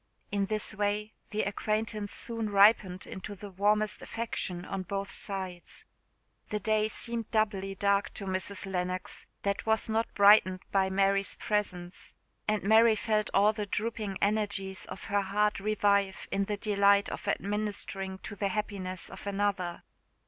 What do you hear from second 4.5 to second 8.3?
on both sides. The day seemed doubly dark to